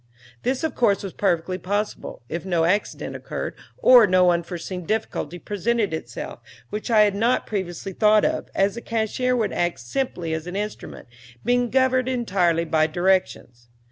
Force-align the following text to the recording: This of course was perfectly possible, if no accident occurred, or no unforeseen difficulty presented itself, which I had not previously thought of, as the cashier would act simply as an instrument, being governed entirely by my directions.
This 0.41 0.63
of 0.63 0.73
course 0.73 1.03
was 1.03 1.13
perfectly 1.13 1.59
possible, 1.59 2.23
if 2.27 2.43
no 2.43 2.65
accident 2.65 3.15
occurred, 3.15 3.53
or 3.77 4.07
no 4.07 4.31
unforeseen 4.31 4.83
difficulty 4.83 5.37
presented 5.37 5.93
itself, 5.93 6.39
which 6.71 6.89
I 6.89 7.01
had 7.01 7.13
not 7.13 7.45
previously 7.45 7.93
thought 7.93 8.25
of, 8.25 8.49
as 8.55 8.73
the 8.73 8.81
cashier 8.81 9.35
would 9.35 9.53
act 9.53 9.79
simply 9.79 10.33
as 10.33 10.47
an 10.47 10.55
instrument, 10.55 11.07
being 11.45 11.69
governed 11.69 12.07
entirely 12.09 12.65
by 12.65 12.87
my 12.87 12.91
directions. 12.91 13.69